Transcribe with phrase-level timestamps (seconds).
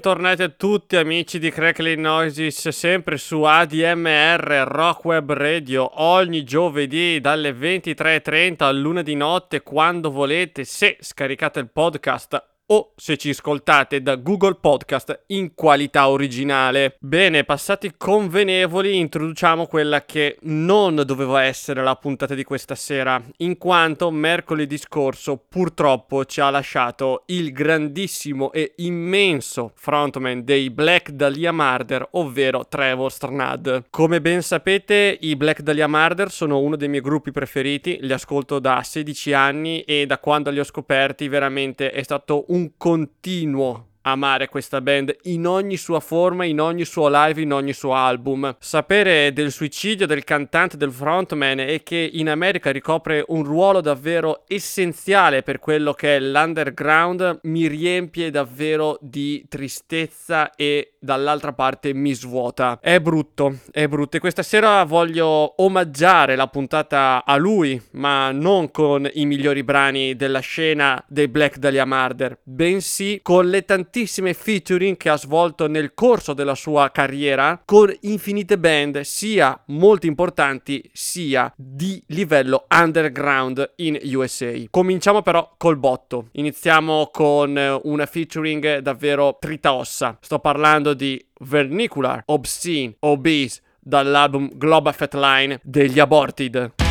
[0.00, 7.52] Bentornati tutti amici di Crackling Noises, sempre su ADMR Rock Web Radio, ogni giovedì dalle
[7.52, 14.00] 23.30 a luna di notte, quando volete, se scaricate il podcast o se ci ascoltate
[14.00, 16.96] da Google Podcast in qualità originale.
[17.00, 23.58] Bene, passati convenevoli, introduciamo quella che non doveva essere la puntata di questa sera, in
[23.58, 31.52] quanto mercoledì scorso purtroppo ci ha lasciato il grandissimo e immenso frontman dei Black Dahlia
[31.52, 33.86] Murder, ovvero Trevor Strnad.
[33.90, 38.60] Come ben sapete, i Black Dahlia Murder sono uno dei miei gruppi preferiti, li ascolto
[38.60, 43.89] da 16 anni e da quando li ho scoperti veramente è stato un un continuo
[44.10, 48.56] amare questa band in ogni sua forma, in ogni suo live, in ogni suo album.
[48.58, 54.44] Sapere del suicidio del cantante del frontman e che in America ricopre un ruolo davvero
[54.46, 62.12] essenziale per quello che è l'underground mi riempie davvero di tristezza e dall'altra parte mi
[62.12, 62.78] svuota.
[62.80, 68.70] È brutto, è brutto e questa sera voglio omaggiare la puntata a lui, ma non
[68.70, 74.32] con i migliori brani della scena dei Black Dahlia Murder, bensì con le tantissime tantissime
[74.32, 80.88] featuring che ha svolto nel corso della sua carriera con infinite band sia molto importanti
[80.92, 84.52] sia di livello underground in USA.
[84.70, 86.28] Cominciamo però col botto.
[86.32, 90.16] Iniziamo con una featuring davvero tritaossa.
[90.20, 96.89] Sto parlando di Vernicular, Obscene, Obese dall'album Global Fat Line degli Aborted.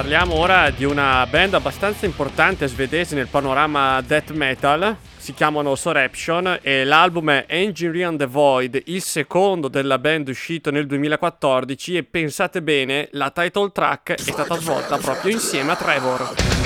[0.00, 4.96] Parliamo ora di una band abbastanza importante svedese nel panorama death metal.
[5.18, 10.70] Si chiamano Soreption e l'album è Engineer on the Void, il secondo della band uscito
[10.70, 16.59] nel 2014 e pensate bene, la title track è stata svolta proprio insieme a Trevor.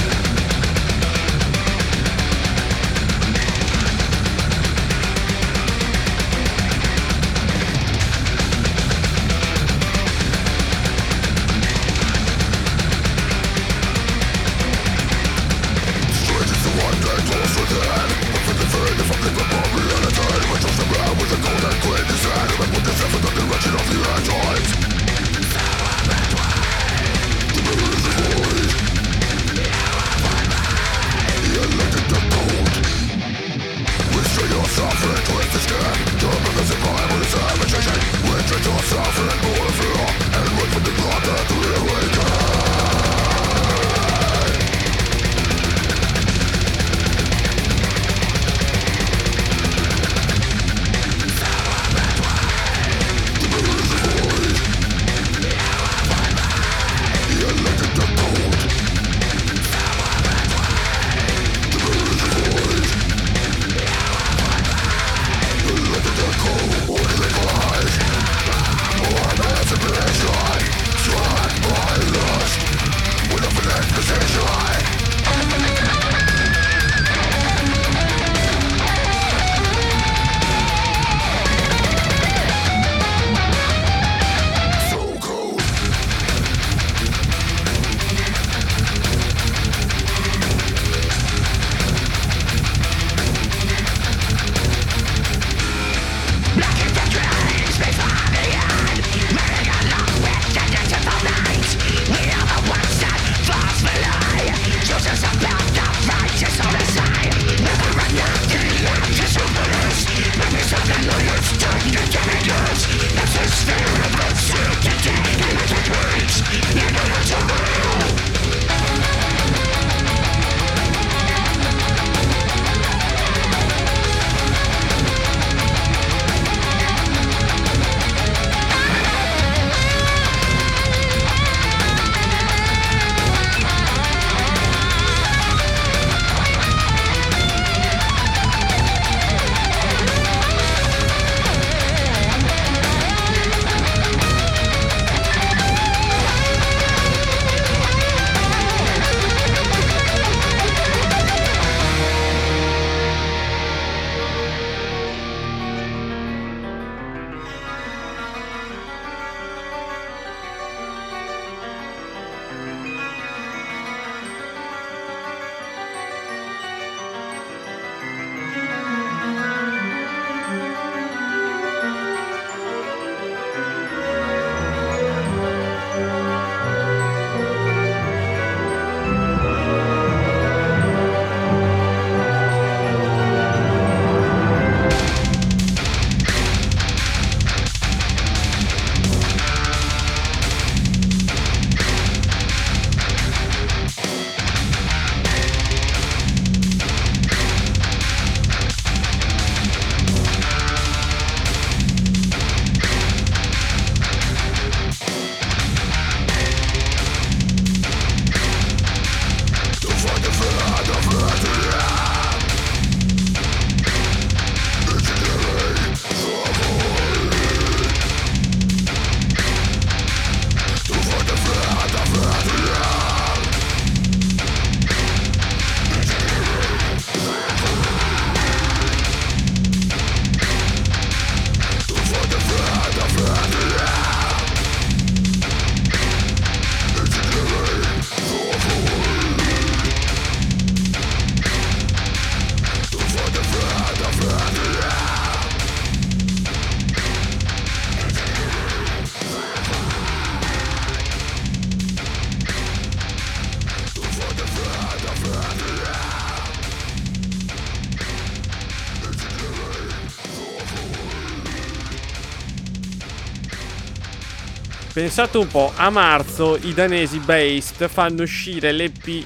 [264.95, 269.25] Pensate un po', a marzo i danesi Based fanno uscire l'EP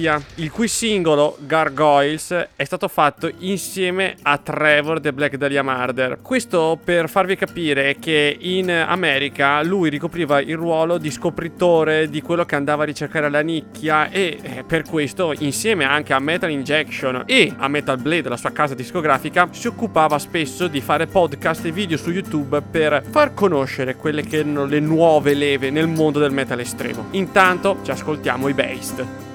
[0.00, 6.20] Justizia, il cui singolo Gargoyles è stato fatto insieme a Trevor The Black Dahlia Murder.
[6.22, 12.46] Questo per farvi capire che in America lui ricopriva il ruolo di scopritore di quello
[12.46, 17.24] che andava a ricercare la nicchia e eh, per questo insieme anche a Metal Injection
[17.26, 21.72] e a Metal Blade, la sua casa discografica, si occupava spesso di fare podcast e
[21.72, 26.32] video su YouTube per far conoscere quelle che erano le nuove leve nel mondo del
[26.32, 27.08] metal estremo.
[27.10, 29.29] Intanto ci ascoltiamo i Based.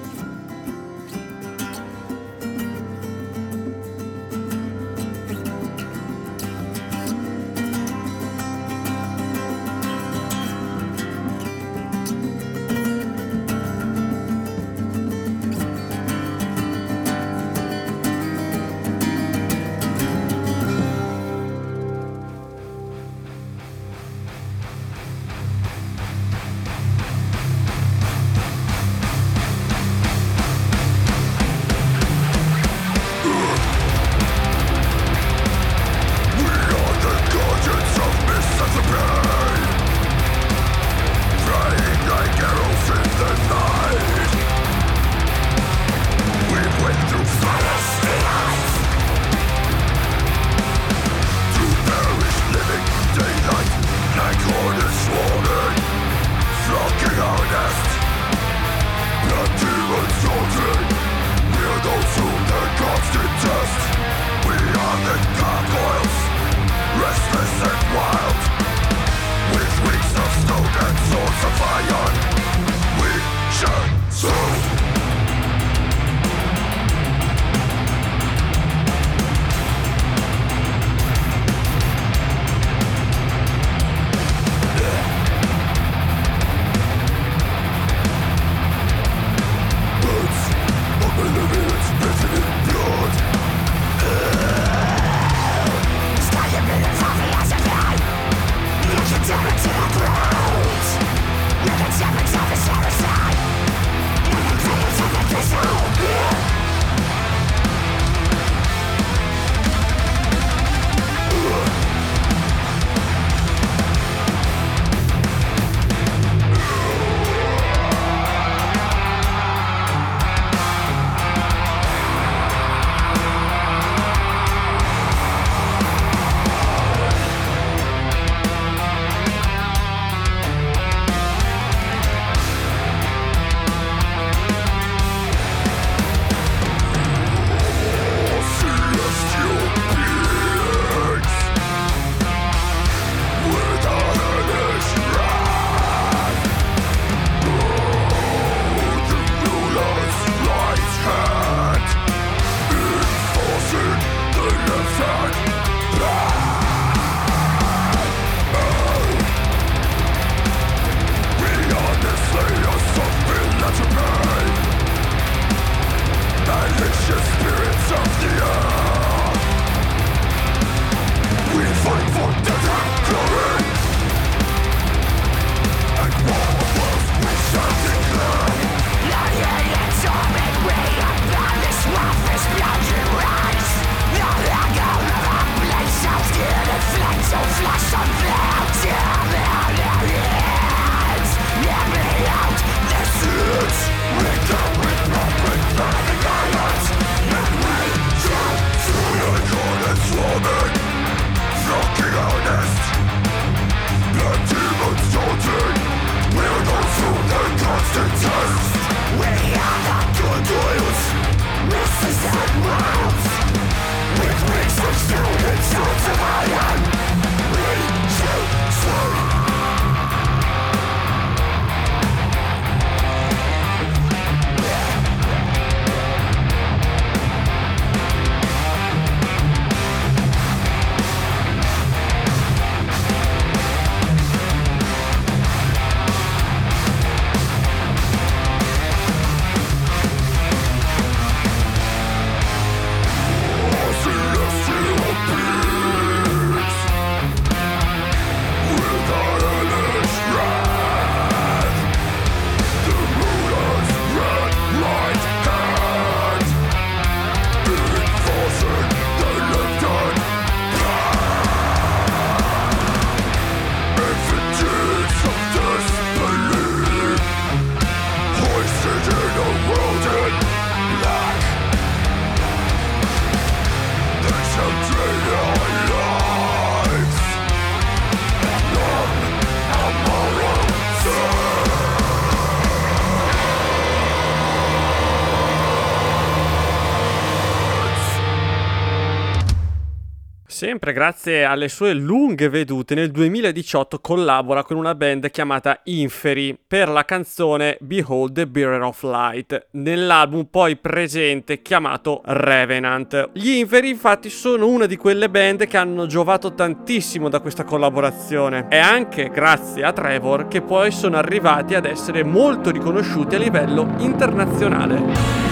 [290.86, 296.88] Sempre grazie alle sue lunghe vedute, nel 2018 collabora con una band chiamata Inferi per
[296.88, 303.30] la canzone Behold the Bearer of Light, nell'album poi presente chiamato Revenant.
[303.32, 308.68] Gli Inferi infatti sono una di quelle band che hanno giovato tantissimo da questa collaborazione.
[308.68, 313.92] È anche grazie a Trevor che poi sono arrivati ad essere molto riconosciuti a livello
[313.98, 315.45] internazionale.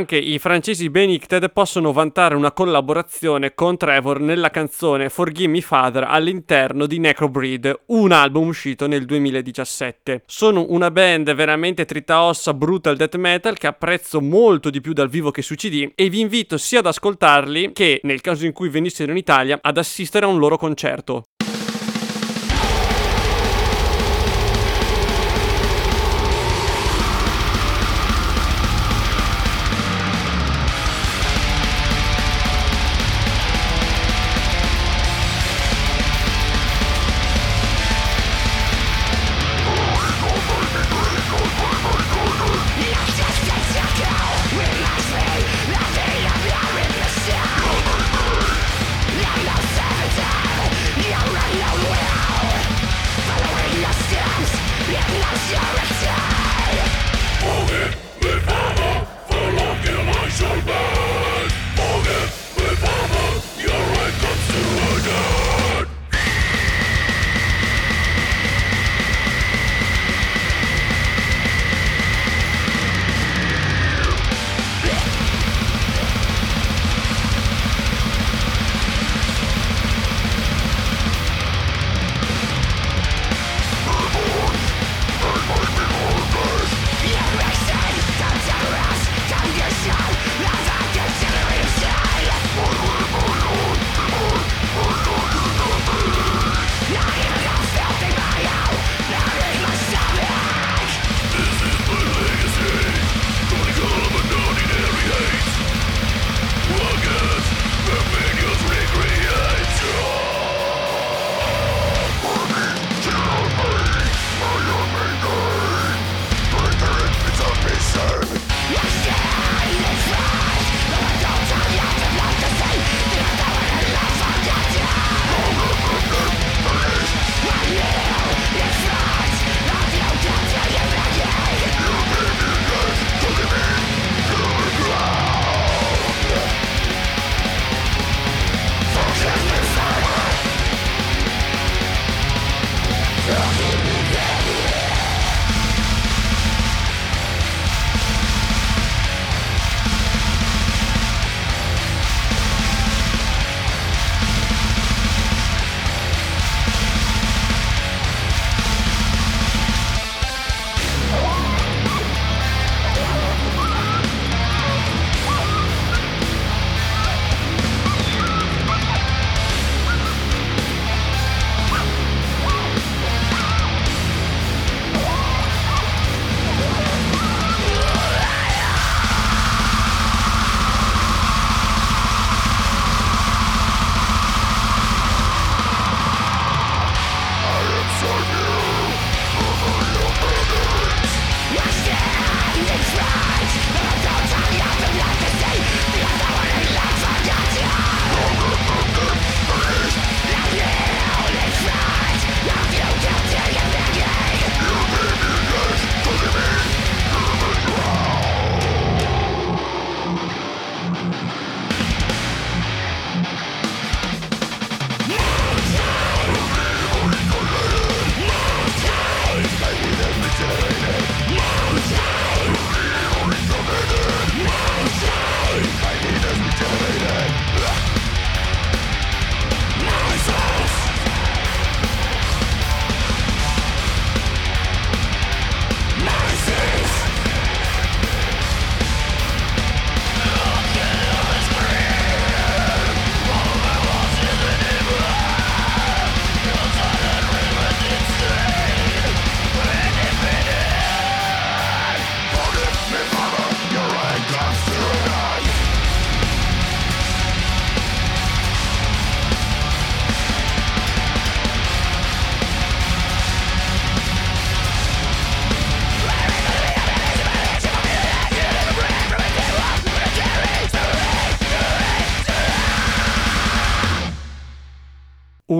[0.00, 6.04] Anche i francesi Benigted possono vantare una collaborazione con Trevor nella canzone Forgive Me Father
[6.04, 10.22] all'interno di Necrobreed, un album uscito nel 2017.
[10.24, 15.30] Sono una band veramente tritaossa brutal death metal che apprezzo molto di più dal vivo
[15.30, 19.10] che su CD e vi invito sia ad ascoltarli che, nel caso in cui venissero
[19.10, 21.24] in Italia, ad assistere a un loro concerto.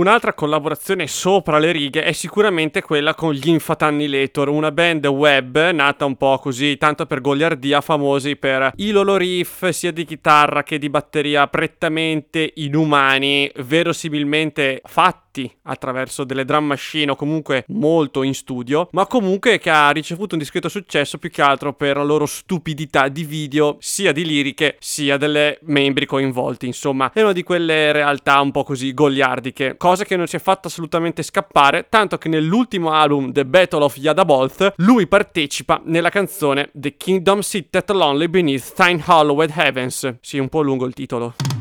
[0.00, 5.72] Un'altra collaborazione sopra le righe è sicuramente quella con gli Infat Annihilator, una band web
[5.72, 10.62] nata un po' così, tanto per goliardia, famosi per i loro riff sia di chitarra
[10.62, 18.24] che di batteria prettamente inumani, verosimilmente fatti fatti attraverso delle drum machine o comunque molto
[18.24, 22.02] in studio, ma comunque che ha ricevuto un discreto successo più che altro per la
[22.02, 26.66] loro stupidità di video, sia di liriche sia delle membri coinvolti.
[26.66, 30.40] Insomma, è una di quelle realtà un po' così goliardiche, cosa che non ci è
[30.40, 36.70] fatta assolutamente scappare, tanto che nell'ultimo album The Battle of Yadaboth lui partecipa nella canzone
[36.72, 40.16] The Kingdom Sitteth Lonely Beneath Thine Hollowed Heavens.
[40.20, 41.59] Sì, un po' lungo il titolo.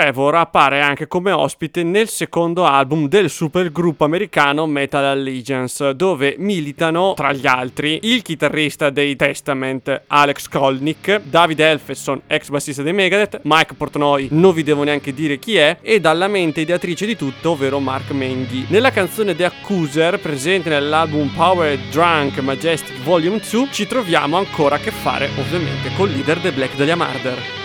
[0.00, 7.12] Trevor appare anche come ospite nel secondo album del supergruppo americano Metal Allegiance, dove militano
[7.14, 13.40] tra gli altri il chitarrista dei Testament Alex Kolnick, David Elfesson, ex bassista dei Megadeth,
[13.42, 17.50] Mike Portnoy, non vi devo neanche dire chi è, e dalla mente ideatrice di tutto,
[17.50, 18.64] ovvero Mark Menghi.
[18.68, 24.78] Nella canzone The Accuser, presente nell'album Power Drunk Majestic Volume 2, ci troviamo ancora a
[24.78, 27.59] che fare ovviamente col leader dei Black Dahlia Murder.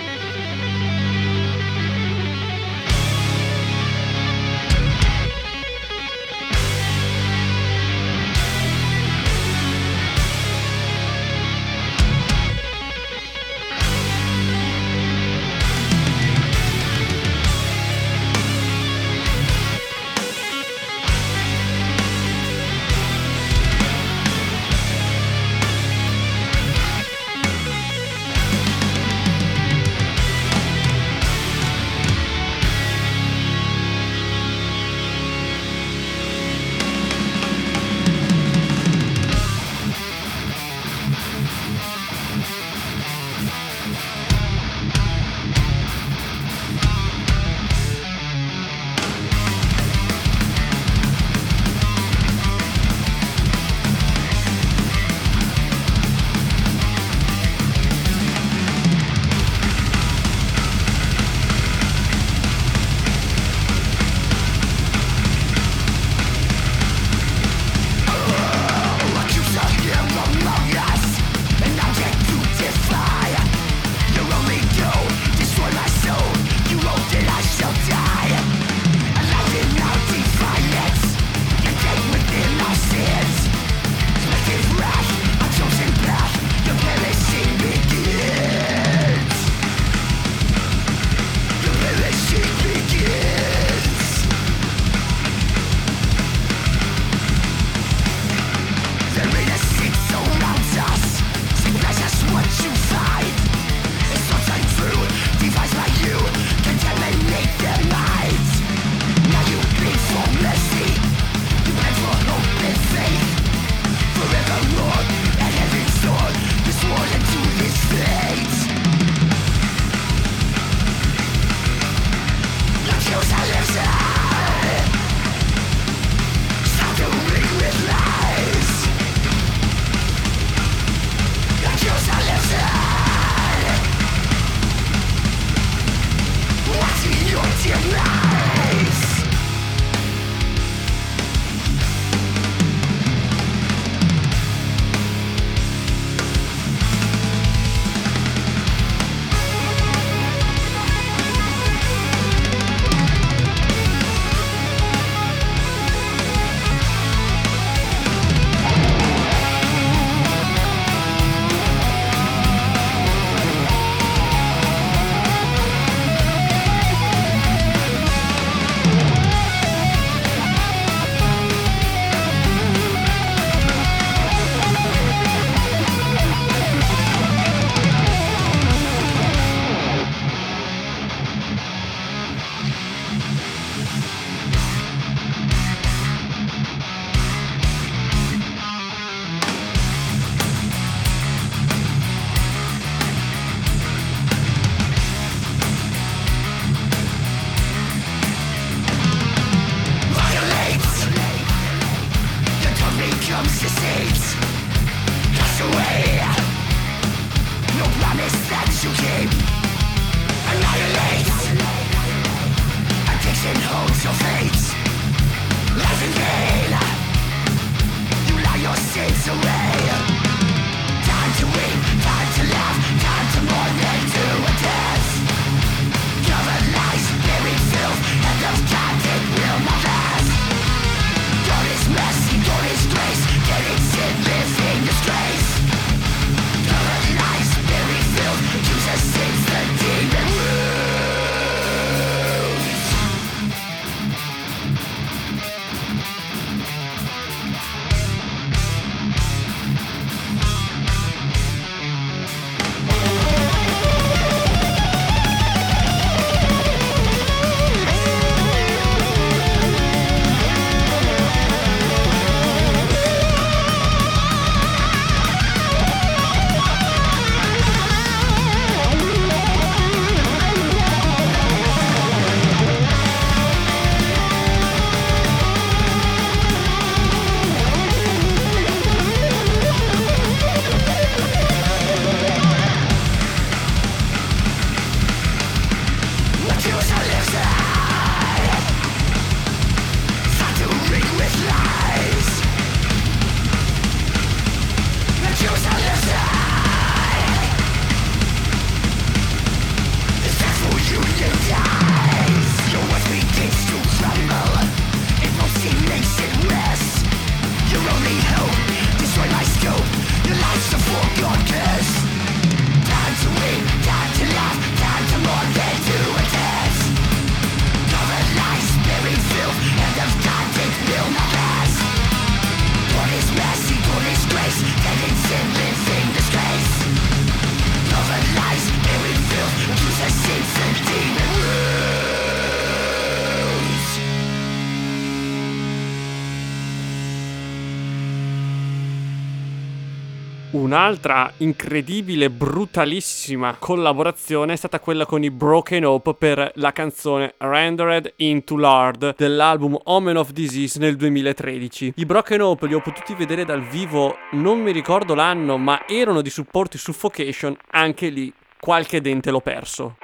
[340.75, 348.11] Un'altra incredibile, brutalissima collaborazione è stata quella con i Broken Hope per la canzone Rendered
[348.17, 351.93] into Lord dell'album Omen of Disease nel 2013.
[351.95, 356.19] I Broken Hope li ho potuti vedere dal vivo, non mi ricordo l'anno, ma erano
[356.19, 359.95] di supporti Suffocation, anche lì qualche dente l'ho perso.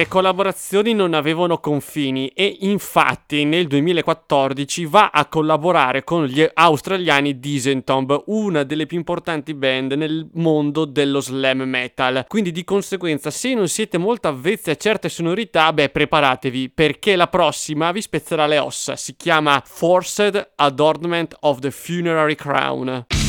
[0.00, 7.38] Le collaborazioni non avevano confini e infatti nel 2014 va a collaborare con gli australiani
[7.38, 12.24] Disentomb, una delle più importanti band nel mondo dello slam metal.
[12.28, 17.26] Quindi di conseguenza se non siete molto avvezzi a certe sonorità, beh preparatevi perché la
[17.26, 18.96] prossima vi spezzerà le ossa.
[18.96, 23.19] Si chiama Forced Adornment of the Funerary Crown.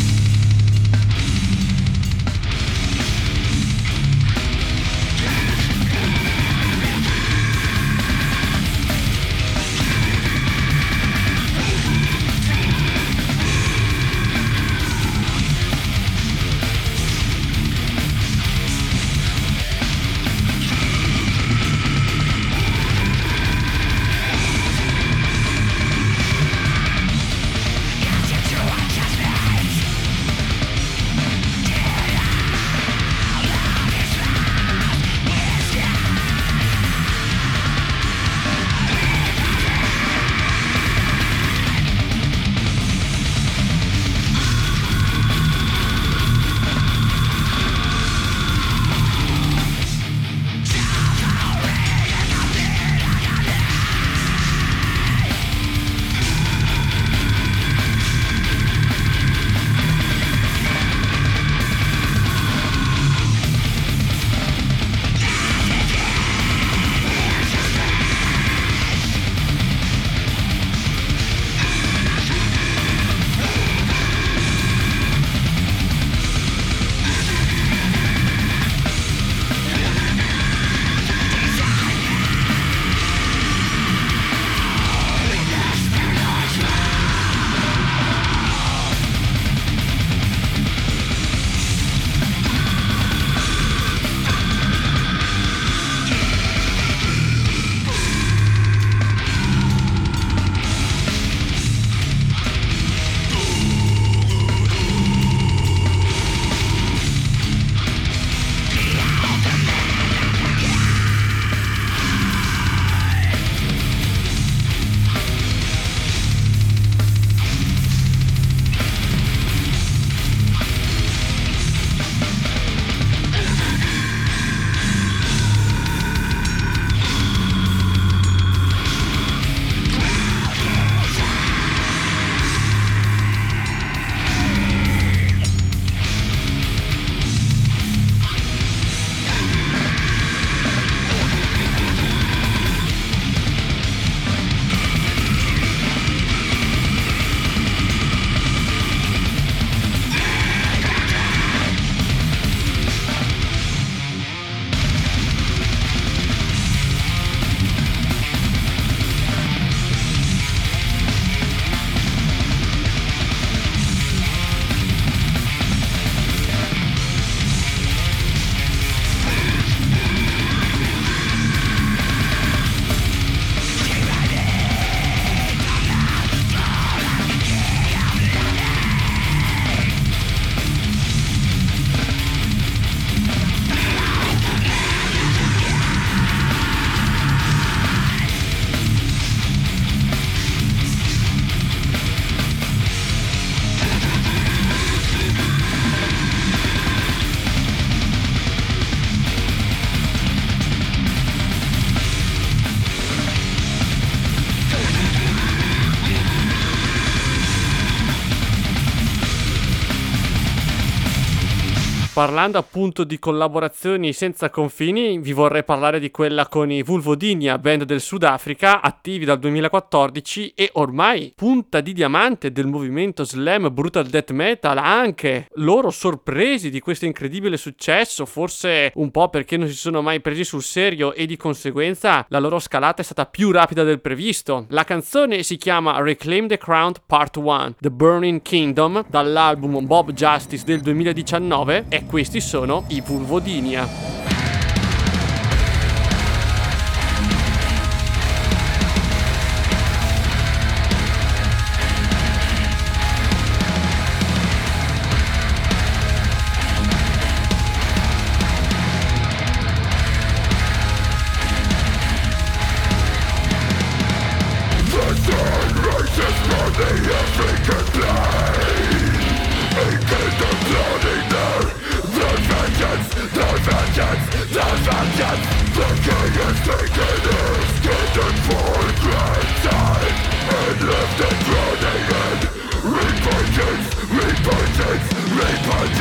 [212.21, 217.81] Parlando appunto di collaborazioni senza confini, vi vorrei parlare di quella con i Vulvodinia, band
[217.81, 224.29] del Sudafrica, attivi dal 2014 e ormai punta di diamante del movimento slam brutal death
[224.33, 230.03] metal, anche loro sorpresi di questo incredibile successo, forse un po' perché non si sono
[230.03, 233.99] mai presi sul serio e di conseguenza la loro scalata è stata più rapida del
[233.99, 234.67] previsto.
[234.69, 240.63] La canzone si chiama Reclaim the Crown Part 1, The Burning Kingdom, dall'album Bob Justice
[240.63, 244.40] del 2019 e questi sono i Vulvodinia.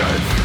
[0.00, 0.39] death.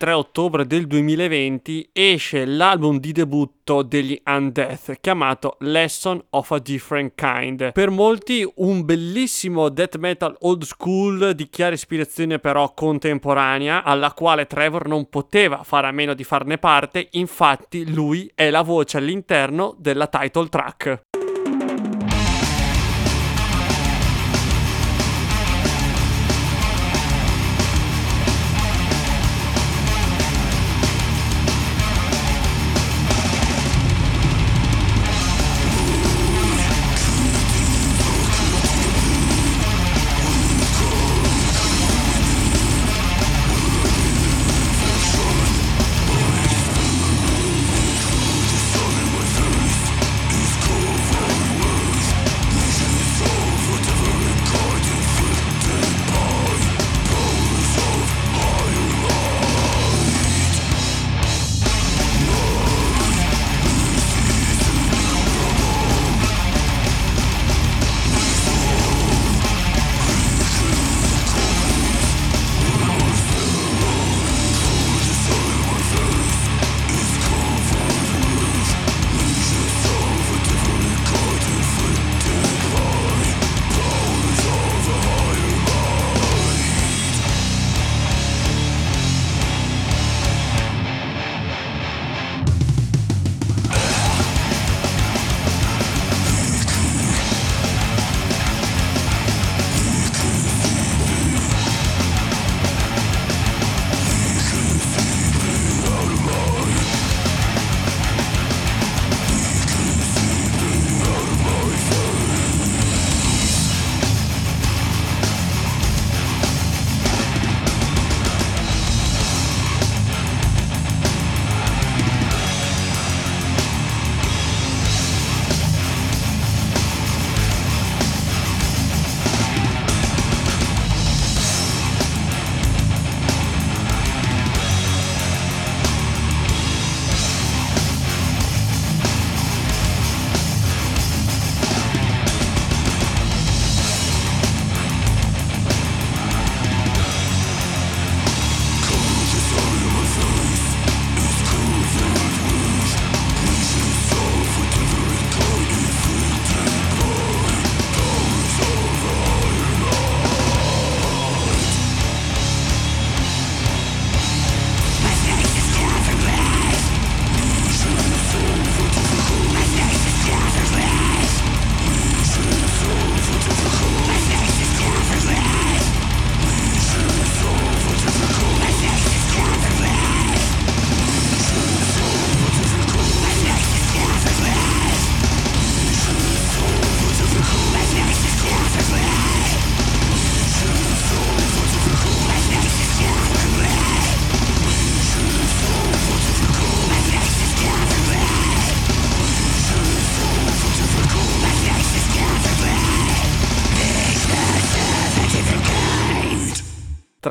[0.00, 7.12] 23 ottobre del 2020 esce l'album di debutto degli Undeath chiamato Lesson of a Different
[7.14, 7.72] Kind.
[7.72, 14.46] Per molti un bellissimo death metal old school di chiara ispirazione però contemporanea alla quale
[14.46, 19.74] Trevor non poteva fare a meno di farne parte, infatti lui è la voce all'interno
[19.78, 21.08] della title track.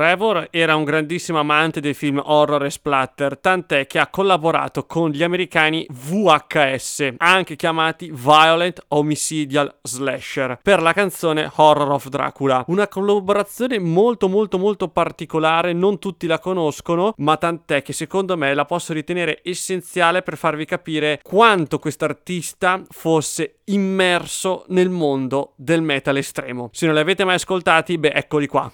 [0.00, 5.10] Trevor era un grandissimo amante dei film horror e splatter, tant'è che ha collaborato con
[5.10, 12.64] gli americani VHS, anche chiamati Violent Homicidial Slasher, per la canzone Horror of Dracula.
[12.68, 18.54] Una collaborazione molto molto molto particolare, non tutti la conoscono, ma tant'è che secondo me
[18.54, 26.16] la posso ritenere essenziale per farvi capire quanto quest'artista fosse immerso nel mondo del metal
[26.16, 26.70] estremo.
[26.72, 28.72] Se non li avete mai ascoltati, beh, eccoli qua.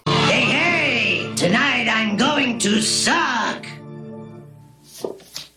[1.37, 3.63] Tonight I'm going to suck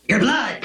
[0.06, 0.62] your blood.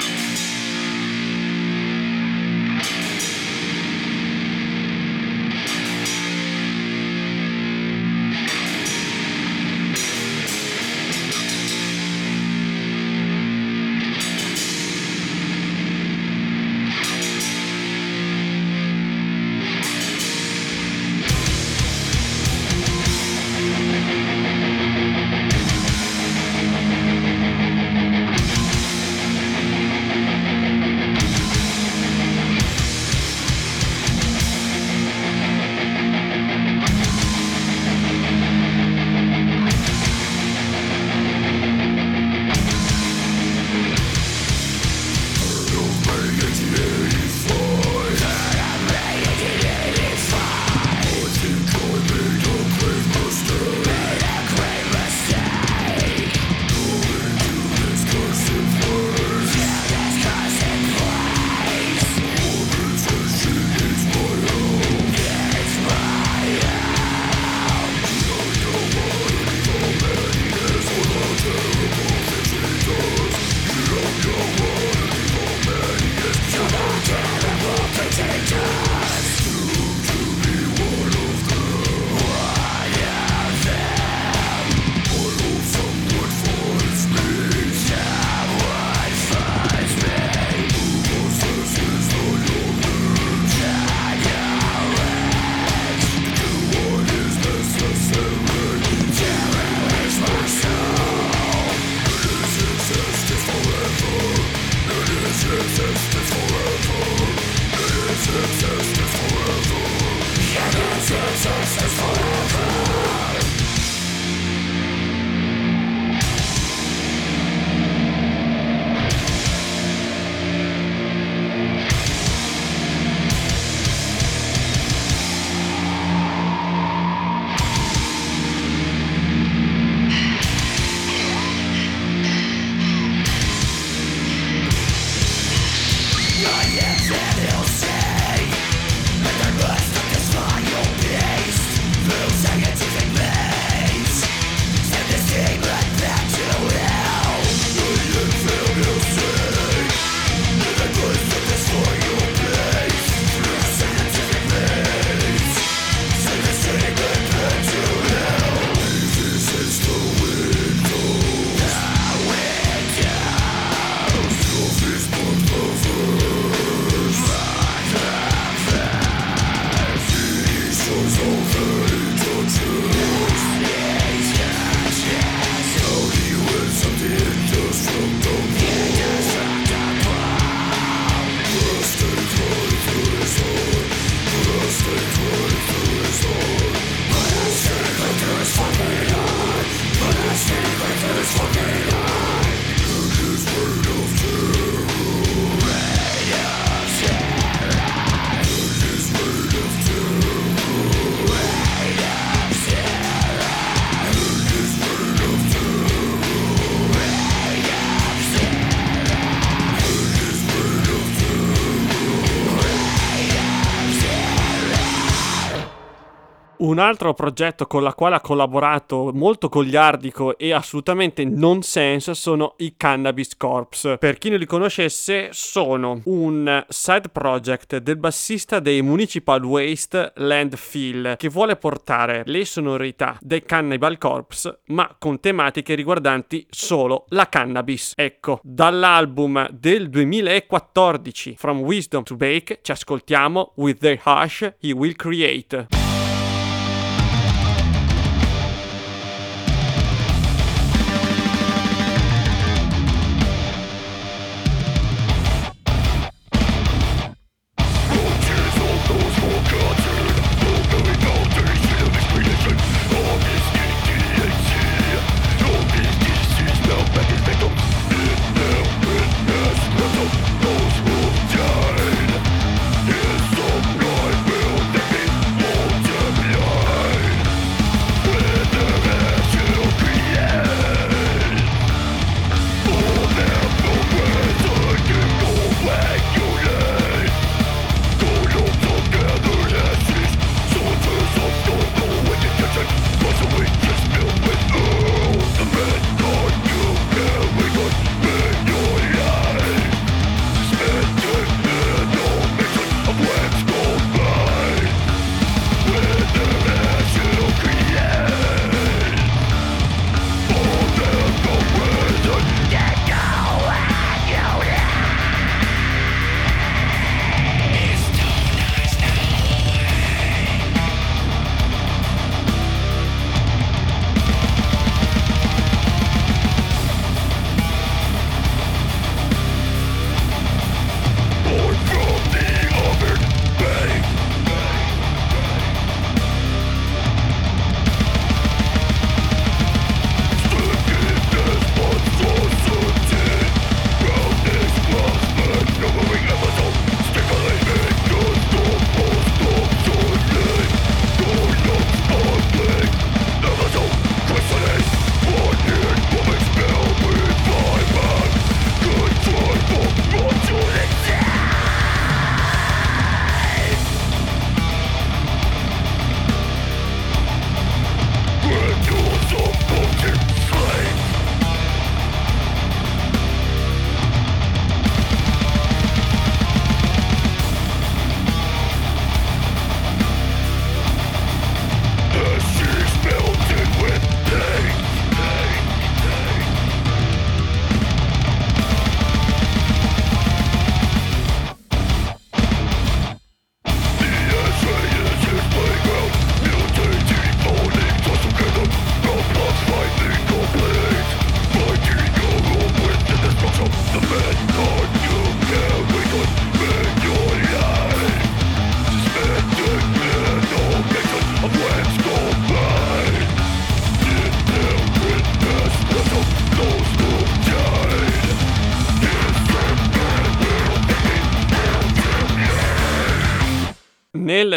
[216.66, 222.74] Un altro progetto con la quale ha collaborato molto goliardico e assolutamente nonsense sono i
[222.76, 223.98] Cannabis Corps.
[224.00, 231.18] Per chi non li conoscesse, sono un side project del bassista dei Municipal Waste Landfill
[231.18, 237.94] che vuole portare le sonorità dei Cannibal Corps ma con tematiche riguardanti solo la cannabis.
[237.96, 244.96] Ecco, dall'album del 2014 From Wisdom to Bake ci ascoltiamo With the Hush He Will
[244.96, 245.85] Create.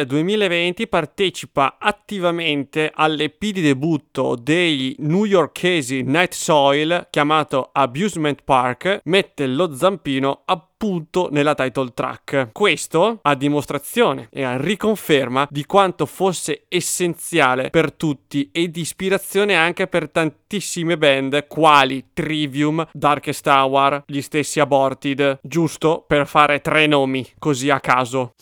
[0.08, 9.72] 2020 partecipa attivamente all'EP di debutto dei newyorkesi Night Soil chiamato Abusement Park, mette lo
[9.74, 12.48] zampino appunto nella title track.
[12.52, 19.54] Questo a dimostrazione e a riconferma di quanto fosse essenziale per tutti e di ispirazione
[19.54, 26.86] anche per tantissime band quali Trivium, Darkest Hour, gli stessi Aborted, giusto per fare tre
[26.86, 28.32] nomi così a caso.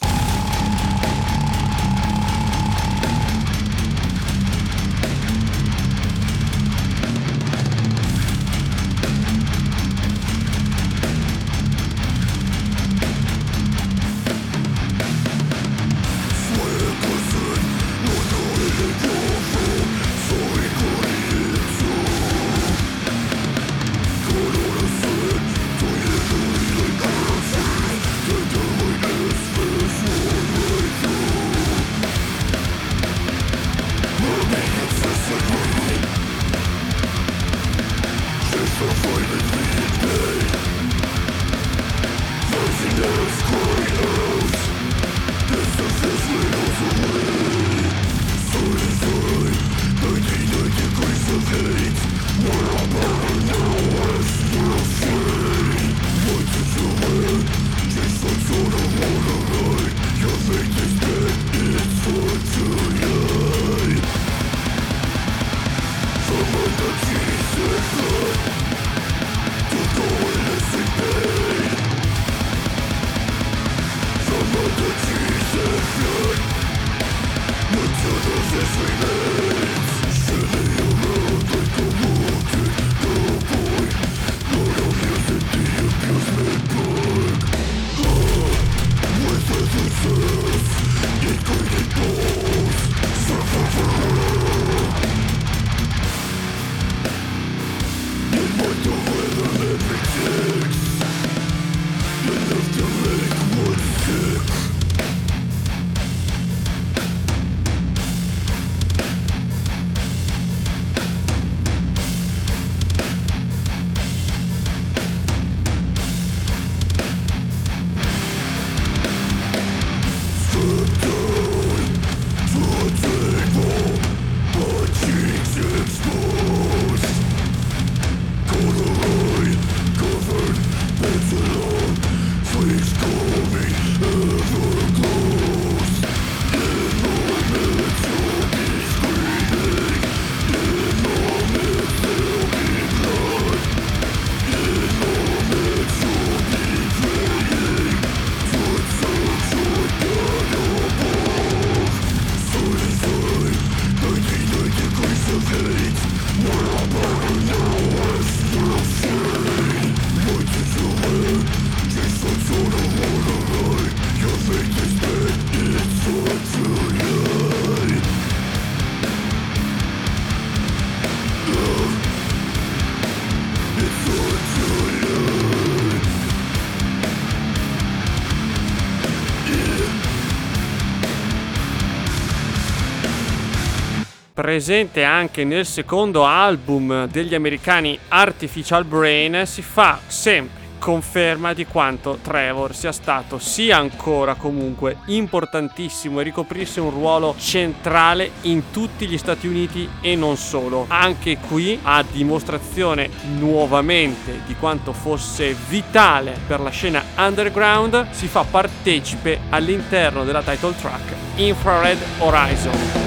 [184.46, 192.20] Presente anche nel secondo album degli americani Artificial Brain, si fa sempre conferma di quanto
[192.22, 199.18] Trevor sia stato sia ancora comunque importantissimo e ricoprisse un ruolo centrale in tutti gli
[199.18, 200.84] Stati Uniti e non solo.
[200.86, 208.44] Anche qui a dimostrazione nuovamente di quanto fosse vitale per la scena underground si fa
[208.48, 213.05] partecipe all'interno della title track Infrared Horizon.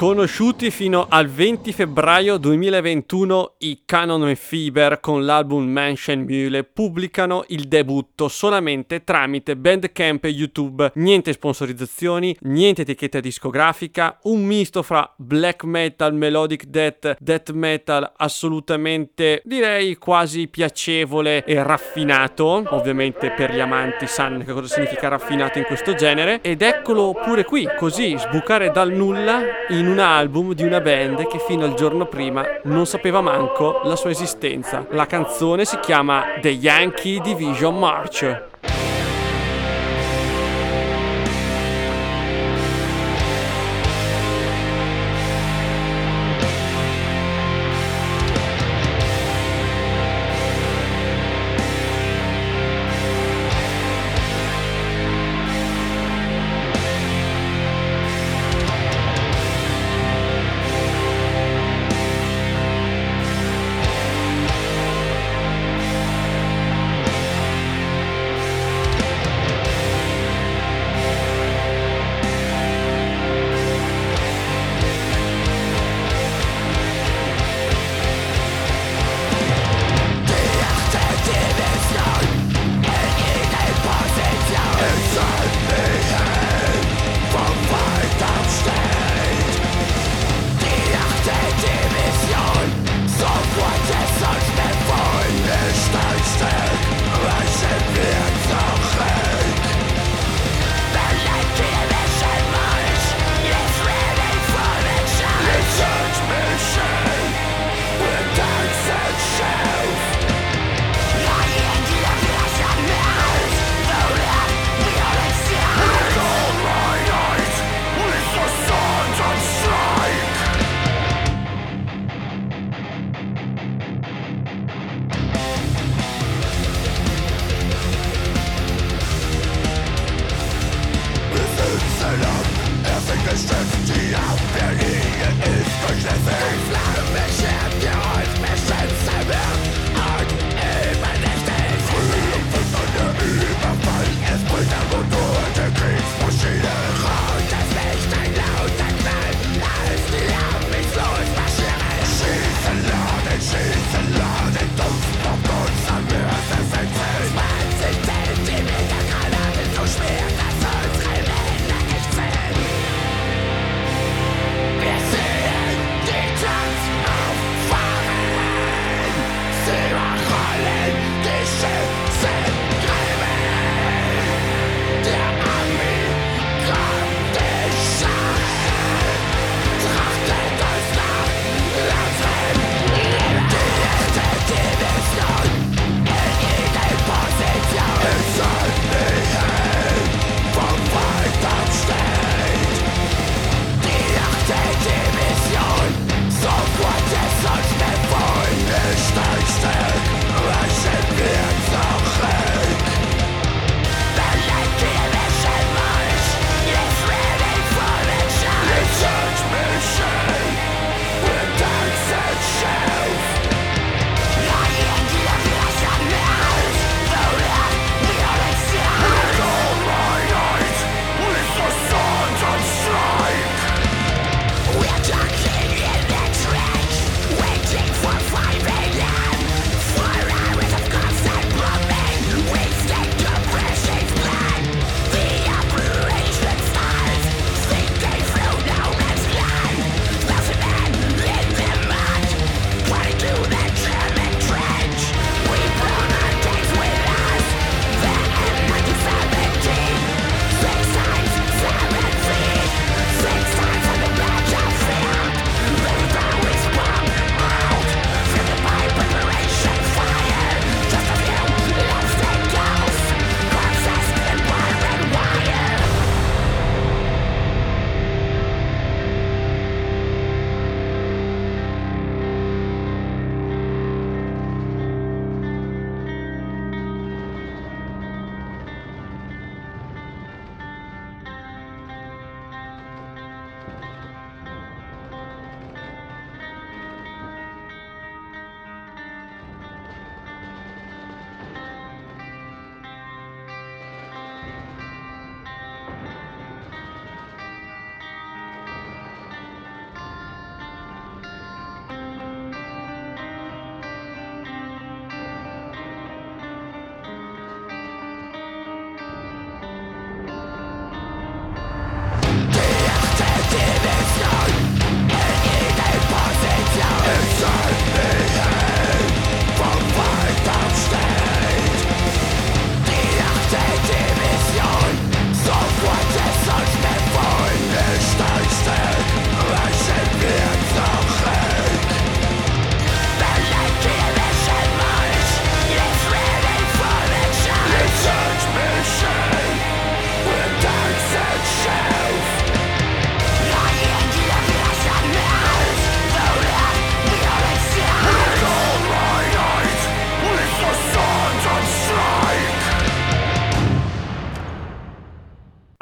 [0.00, 7.68] Sconosciuti fino al 20 febbraio 2021 i Canon e Fiber con l'album Menschenmühle pubblicano il
[7.68, 10.90] debutto solamente tramite Bandcamp e YouTube.
[10.94, 19.42] Niente sponsorizzazioni, niente etichetta discografica, un misto fra black metal, melodic death, death metal assolutamente
[19.44, 22.64] direi quasi piacevole e raffinato.
[22.68, 27.44] Ovviamente per gli amanti sanno che cosa significa raffinato in questo genere ed eccolo pure
[27.44, 32.06] qui, così sbucare dal nulla in un album di una band che fino al giorno
[32.06, 34.86] prima non sapeva manco la sua esistenza.
[34.90, 38.89] La canzone si chiama The Yankee Division March.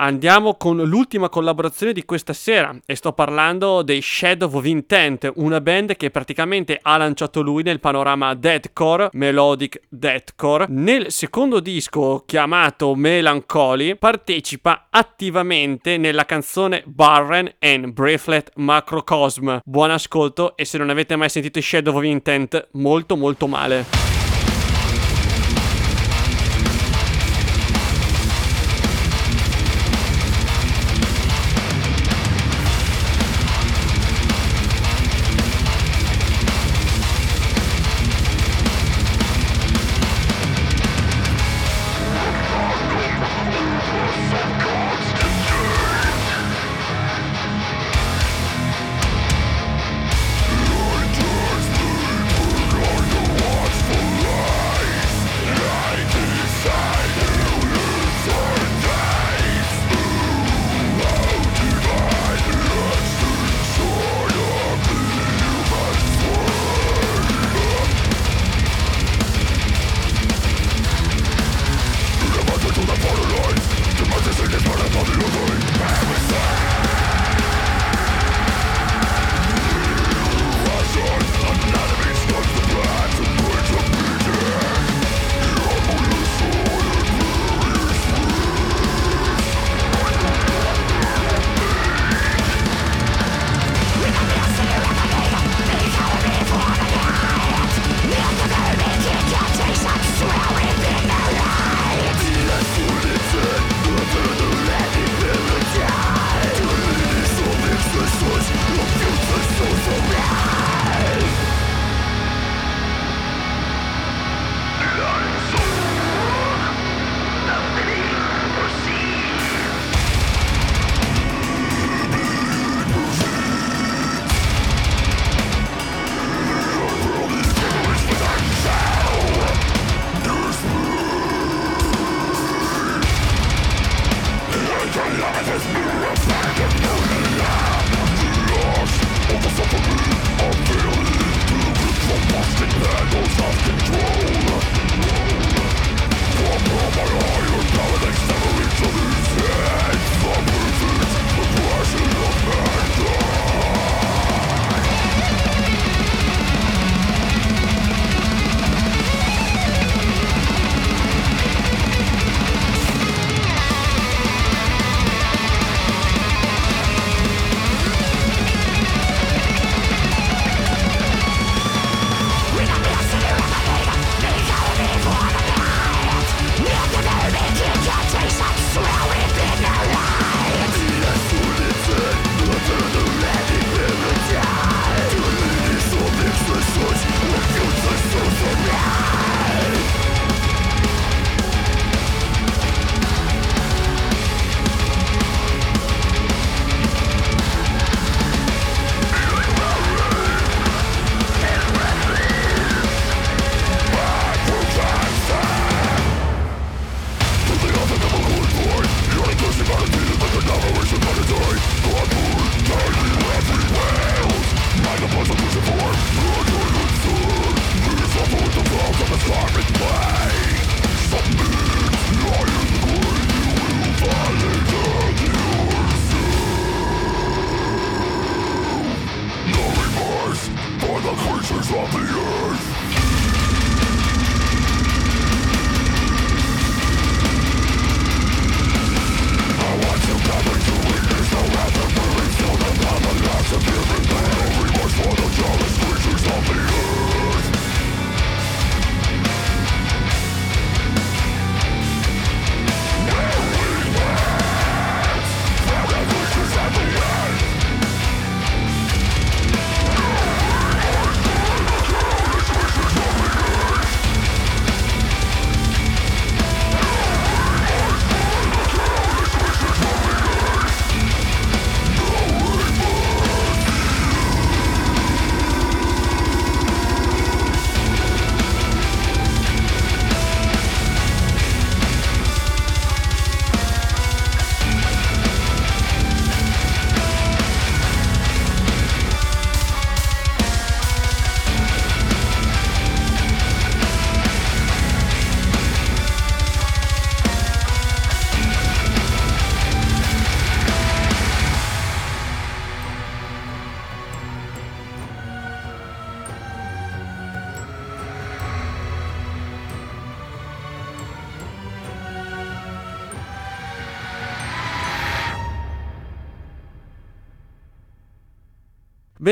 [0.09, 5.61] Andiamo con l'ultima collaborazione di questa sera e sto parlando dei Shadow of Intent, una
[5.61, 10.65] band che praticamente ha lanciato lui nel panorama deathcore, melodic deathcore.
[10.71, 19.59] Nel secondo disco chiamato Melancholy partecipa attivamente nella canzone Barren and Bracelet Macrocosm.
[19.63, 24.08] Buon ascolto e se non avete mai sentito i Shadow of Intent, molto molto male.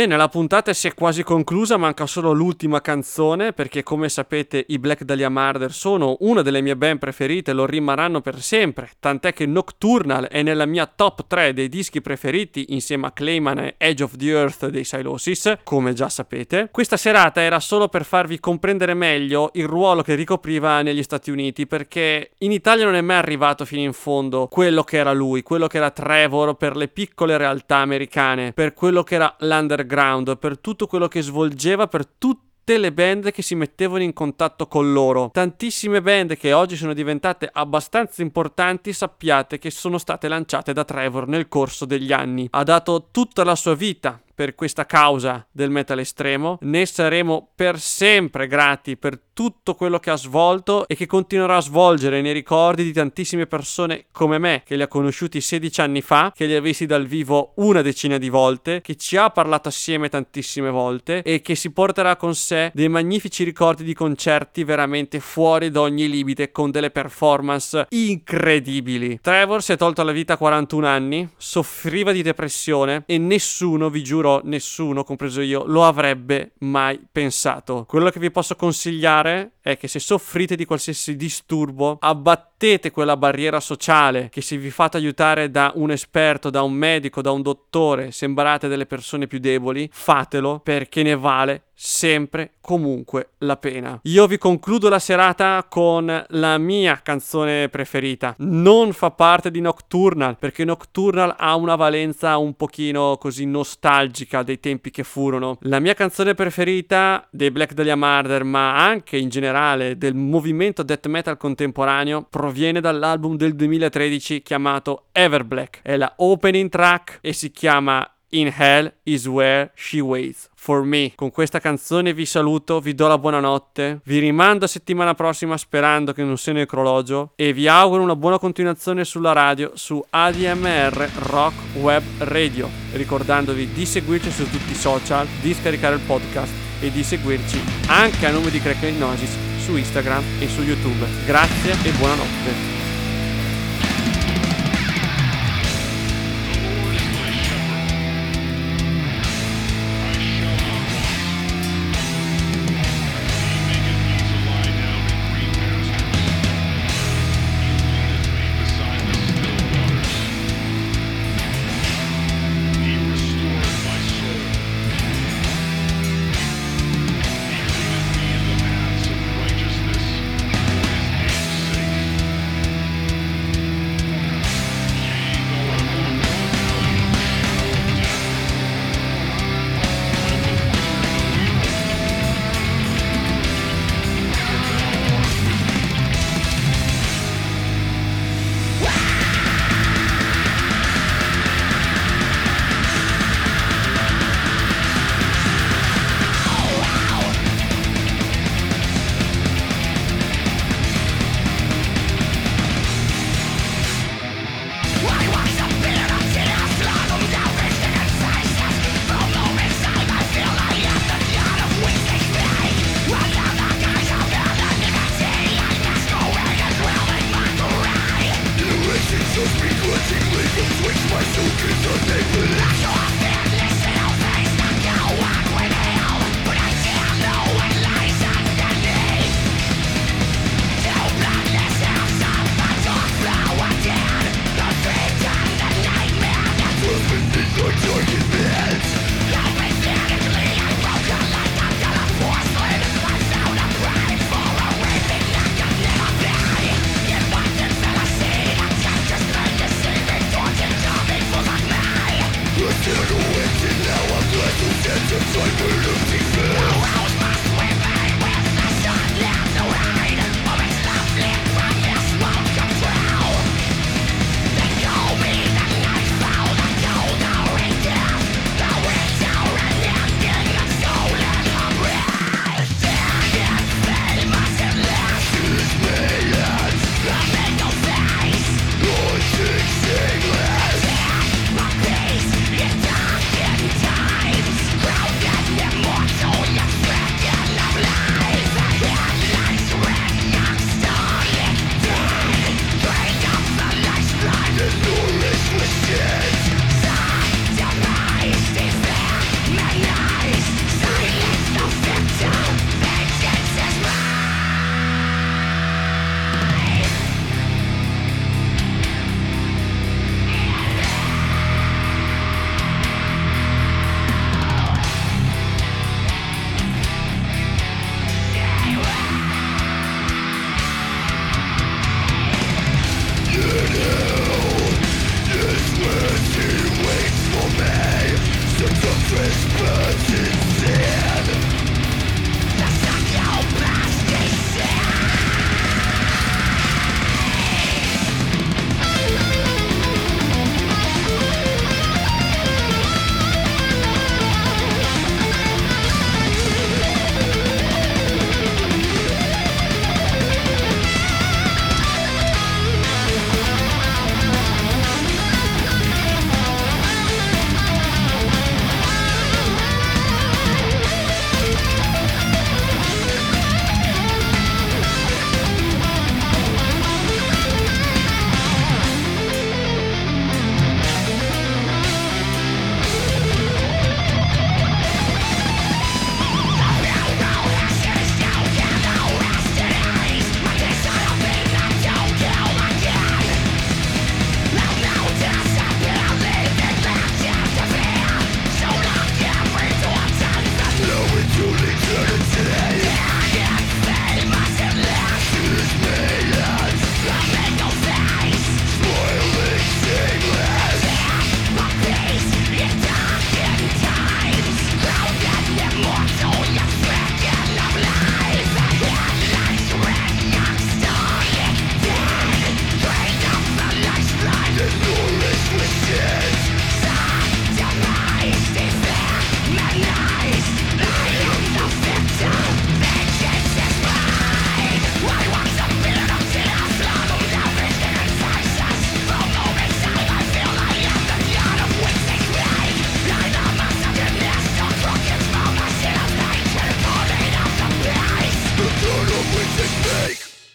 [0.06, 4.78] Bene, la puntata si è quasi conclusa, manca solo l'ultima canzone perché come sapete i
[4.78, 9.46] Black Dahlia Murder sono una delle mie band preferite, lo rimarranno per sempre, tant'è che
[9.46, 14.14] Nocturnal è nella mia top 3 dei dischi preferiti insieme a Clayman e Edge of
[14.14, 16.68] the Earth dei Silosis, come già sapete.
[16.70, 21.66] Questa serata era solo per farvi comprendere meglio il ruolo che ricopriva negli Stati Uniti
[21.66, 25.66] perché in Italia non è mai arrivato fino in fondo quello che era lui, quello
[25.66, 29.94] che era Trevor per le piccole realtà americane, per quello che era l'underground,
[30.38, 34.92] per tutto quello che svolgeva, per tutte le band che si mettevano in contatto con
[34.92, 35.30] loro.
[35.32, 41.28] Tantissime band che oggi sono diventate abbastanza importanti, sappiate che sono state lanciate da Trevor
[41.28, 42.46] nel corso degli anni.
[42.50, 46.58] Ha dato tutta la sua vita per questa causa del metal estremo.
[46.60, 51.60] Ne saremo per sempre grati per tutto quello che ha svolto e che continuerà a
[51.60, 56.32] svolgere nei ricordi di tantissime persone come me, che li ha conosciuti 16 anni fa,
[56.34, 60.08] che li ha visti dal vivo una decina di volte, che ci ha parlato assieme
[60.08, 65.70] tantissime volte e che si porterà con sé dei magnifici ricordi di concerti veramente fuori
[65.70, 69.18] da ogni limite con delle performance incredibili.
[69.20, 74.02] Trevor si è tolto la vita a 41 anni, soffriva di depressione e nessuno, vi
[74.02, 77.84] giuro, giuro nessuno, compreso io, lo avrebbe mai pensato.
[77.86, 83.60] Quello che vi posso consigliare è che se soffrite di qualsiasi disturbo, abbattete quella barriera
[83.60, 88.10] sociale che se vi fate aiutare da un esperto, da un medico, da un dottore,
[88.10, 94.00] sembrate delle persone più deboli, fatelo perché ne vale sempre comunque la pena.
[94.04, 98.34] Io vi concludo la serata con la mia canzone preferita.
[98.38, 104.58] Non fa parte di Nocturnal perché Nocturnal ha una valenza un pochino così nostalgica dei
[104.58, 105.58] tempi che furono.
[105.60, 111.06] La mia canzone preferita dei Black Dahlia Murder, ma anche in generale del movimento death
[111.08, 115.80] metal contemporaneo, proviene dall'album del 2013 chiamato Everblack.
[115.82, 121.12] È la opening track e si chiama In Hell is Where She Waits for Me.
[121.14, 126.12] Con questa canzone vi saluto, vi do la buonanotte, vi rimando a settimana prossima sperando
[126.12, 131.76] che non sia necrologio e vi auguro una buona continuazione sulla radio su ADMR Rock
[131.76, 137.04] Web Radio, ricordandovi di seguirci su tutti i social, di scaricare il podcast e di
[137.04, 141.06] seguirci anche a nome di Crack Gnosis su Instagram e su YouTube.
[141.24, 142.85] Grazie e buonanotte.